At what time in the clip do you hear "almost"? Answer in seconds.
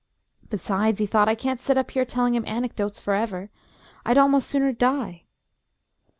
4.17-4.49